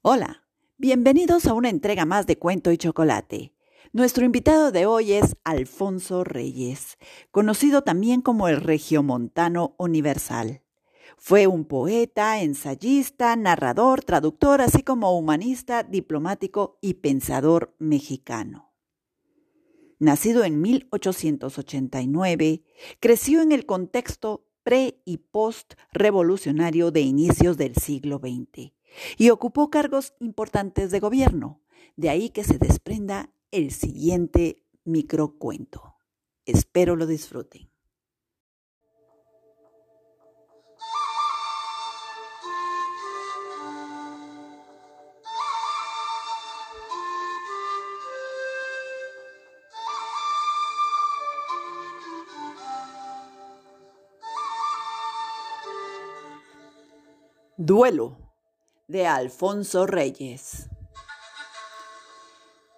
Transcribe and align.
Hola, 0.00 0.44
bienvenidos 0.76 1.46
a 1.46 1.54
una 1.54 1.70
entrega 1.70 2.04
más 2.04 2.28
de 2.28 2.38
Cuento 2.38 2.70
y 2.70 2.78
Chocolate. 2.78 3.52
Nuestro 3.92 4.24
invitado 4.24 4.70
de 4.70 4.86
hoy 4.86 5.14
es 5.14 5.36
Alfonso 5.42 6.22
Reyes, 6.22 6.98
conocido 7.32 7.82
también 7.82 8.20
como 8.20 8.46
el 8.46 8.60
Regiomontano 8.60 9.74
Universal. 9.76 10.62
Fue 11.16 11.48
un 11.48 11.64
poeta, 11.64 12.40
ensayista, 12.40 13.34
narrador, 13.34 14.04
traductor, 14.04 14.60
así 14.60 14.84
como 14.84 15.18
humanista, 15.18 15.82
diplomático 15.82 16.78
y 16.80 16.94
pensador 16.94 17.74
mexicano. 17.80 18.72
Nacido 19.98 20.44
en 20.44 20.62
1889, 20.62 22.62
creció 23.00 23.42
en 23.42 23.50
el 23.50 23.66
contexto 23.66 24.46
pre 24.62 25.02
y 25.04 25.16
post 25.16 25.74
revolucionario 25.90 26.92
de 26.92 27.00
inicios 27.00 27.56
del 27.56 27.74
siglo 27.74 28.18
XX 28.18 28.77
y 29.16 29.30
ocupó 29.30 29.70
cargos 29.70 30.14
importantes 30.20 30.90
de 30.90 31.00
gobierno. 31.00 31.60
De 31.96 32.10
ahí 32.10 32.30
que 32.30 32.44
se 32.44 32.58
desprenda 32.58 33.30
el 33.50 33.70
siguiente 33.70 34.64
microcuento. 34.84 35.96
Espero 36.44 36.96
lo 36.96 37.06
disfruten. 37.06 37.68
Duelo 57.56 58.27
de 58.88 59.06
Alfonso 59.06 59.86
Reyes. 59.86 60.70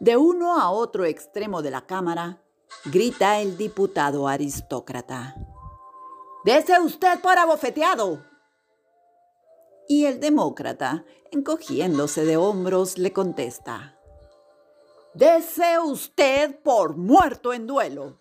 De 0.00 0.16
uno 0.16 0.60
a 0.60 0.70
otro 0.70 1.04
extremo 1.04 1.62
de 1.62 1.70
la 1.70 1.86
Cámara, 1.86 2.42
grita 2.86 3.38
el 3.38 3.56
diputado 3.56 4.26
aristócrata. 4.26 5.36
Dese 6.44 6.80
usted 6.80 7.20
por 7.20 7.38
abofeteado. 7.38 8.24
Y 9.88 10.06
el 10.06 10.18
demócrata, 10.18 11.04
encogiéndose 11.30 12.24
de 12.24 12.36
hombros, 12.36 12.98
le 12.98 13.12
contesta. 13.12 13.96
Dese 15.14 15.78
usted 15.78 16.60
por 16.60 16.96
muerto 16.96 17.52
en 17.52 17.68
duelo. 17.68 18.18